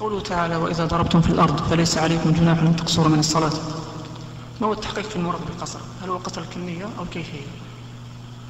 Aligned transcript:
قوله 0.00 0.20
تعالى 0.20 0.56
وإذا 0.56 0.84
ضربتم 0.84 1.20
في 1.20 1.30
الأرض 1.30 1.68
فليس 1.70 1.98
عليكم 1.98 2.32
جناح 2.32 2.58
أن 2.58 2.76
تقصروا 2.76 3.08
من 3.08 3.18
الصلاة. 3.18 3.52
ما 4.60 4.66
هو 4.66 4.72
التحقيق 4.72 5.08
في 5.08 5.16
المراد 5.16 5.40
بالقصر؟ 5.46 5.78
هل 6.02 6.08
هو 6.10 6.16
قصر 6.16 6.40
الكمية 6.40 6.88
أو 6.98 7.02
الكيفية 7.02 7.46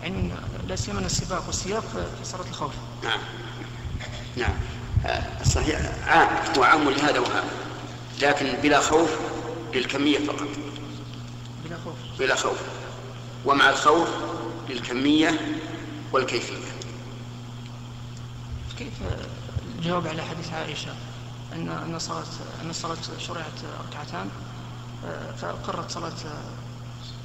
يعني 0.03 0.33
لا 0.69 0.77
سيما 0.77 1.01
السباق 1.01 1.46
والسياق 1.46 1.80
في 1.83 2.25
صلاة 2.25 2.49
الخوف. 2.51 2.72
نعم. 3.04 3.21
نعم. 4.37 4.54
الصحيح 5.41 5.80
عام. 6.07 6.29
هو 6.59 6.62
عام 6.62 6.91
لهذا 6.91 7.19
وهذا. 7.19 7.45
لكن 8.23 8.53
بلا 8.63 8.81
خوف 8.81 9.11
للكمية 9.75 10.19
فقط. 10.19 10.49
بلا 11.65 11.77
خوف. 11.85 11.95
بلا 12.19 12.35
خوف. 12.35 12.59
ومع 13.45 13.71
الخوف 13.71 14.09
للكمية 14.69 15.61
والكيفية. 16.13 16.55
كيف 18.79 18.93
الجواب 19.79 20.07
على 20.07 20.23
حديث 20.23 20.53
عائشة؟ 20.53 20.95
أن 21.55 21.68
أن 21.68 21.98
صلاة 21.98 22.25
أن 22.62 22.70
الصلاة 22.70 22.96
شرعت 23.18 23.59
ركعتان 23.88 24.29
آه، 25.06 25.33
فأقرت 25.33 25.91
صلاة 25.91 26.12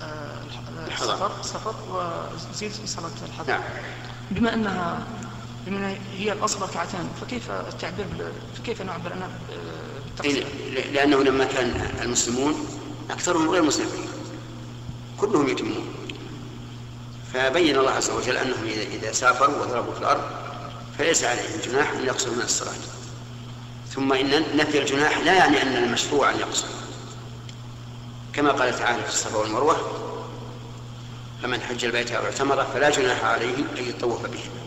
آه، 0.01 0.41
السفر 0.87 1.31
السفر 1.39 1.75
وزيد 2.53 2.71
في 2.71 2.87
صلاة 2.87 3.11
الحضر. 3.25 3.47
نعم. 3.47 3.61
بما 4.31 4.53
أنها 4.53 5.07
بما 5.67 5.97
هي 6.17 6.31
الأصل 6.31 6.61
ركعتان 6.61 7.09
فكيف 7.21 7.51
التعبير 7.51 8.05
فكيف 8.55 8.81
نعبر 8.81 9.13
عنها 9.13 9.29
بالتقصير؟ 10.05 10.47
إيه، 10.47 10.91
لأنه 10.91 11.23
لما 11.23 11.45
كان 11.45 11.91
المسلمون 12.01 12.65
أكثرهم 13.09 13.49
غير 13.49 13.63
مسلمين 13.63 14.09
كلهم 15.17 15.47
يتمون 15.47 15.93
فبين 17.33 17.75
الله 17.77 17.91
عز 17.91 18.09
وجل 18.09 18.37
أنهم 18.37 18.63
إذا 18.65 18.81
إذا 18.81 19.11
سافروا 19.11 19.61
وضربوا 19.61 19.93
في 19.93 19.99
الأرض 19.99 20.21
فليس 20.97 21.23
عليهم 21.23 21.59
جناح 21.65 21.91
أن 21.91 22.05
يقصروا 22.05 22.35
من 22.35 22.41
الصلاة. 22.41 22.73
ثم 23.95 24.13
إن 24.13 24.43
نفي 24.57 24.79
الجناح 24.79 25.17
لا 25.17 25.33
يعني 25.33 25.61
أن 25.61 25.83
المشروع 25.83 26.29
أن 26.29 26.39
يقصر. 26.39 26.67
كما 28.33 28.51
قال 28.51 28.79
تعالى 28.79 29.03
في 29.03 29.09
الصفا 29.09 29.37
والمروة 29.37 29.77
فمن 31.43 31.61
حج 31.61 31.85
البيت 31.85 32.11
أو 32.11 32.25
اعتمر 32.25 32.65
فلا 32.65 32.89
جناح 32.89 33.23
عليه 33.25 33.55
أن 33.79 33.89
يطوف 33.89 34.21
بهما. 34.21 34.59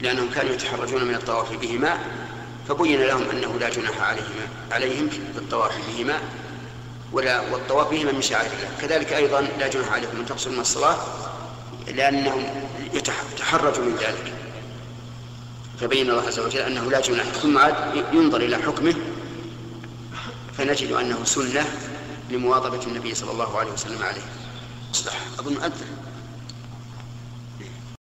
لأنهم 0.00 0.30
كانوا 0.30 0.52
يتحرجون 0.52 1.04
من 1.04 1.14
الطواف 1.14 1.52
بهما 1.52 1.98
فبين 2.68 3.00
لهم 3.00 3.30
أنه 3.30 3.58
لا 3.60 3.68
جناح 3.68 4.00
عليهما 4.00 4.48
عليهم 4.72 5.08
بالطواف 5.34 5.72
بهما 5.88 6.18
ولا 7.12 7.40
والطواف 7.40 7.90
بهما 7.90 8.12
من 8.12 8.22
شعائر 8.22 8.50
الله. 8.52 8.68
كذلك 8.80 9.12
أيضا 9.12 9.40
لا 9.58 9.68
جناح 9.68 9.92
عليكم 9.92 10.16
أن 10.18 10.26
تقصروا 10.26 10.54
من 10.54 10.60
الصلاة 10.60 10.96
لأنهم 11.88 12.68
يتح- 12.94 13.32
يتحرجوا 13.34 13.84
من 13.84 13.96
ذلك. 14.00 14.34
فبين 15.80 16.10
الله 16.10 16.22
عز 16.22 16.38
وجل 16.38 16.60
أنه 16.60 16.90
لا 16.90 17.00
جناح. 17.00 17.26
ثم 17.26 17.58
عاد 17.58 18.04
ينظر 18.12 18.40
إلى 18.40 18.56
حكمه 18.56 18.94
فنجد 20.58 20.92
أنه 20.92 21.24
سنة 21.24 21.64
لمواظبة 22.30 22.86
النبي 22.86 23.14
صلى 23.14 23.30
الله 23.30 23.58
عليه 23.58 23.72
وسلم 23.72 24.02
عليه. 24.02 24.22
اصلح 24.94 25.20
أظن 25.38 25.56
أذن 25.56 25.86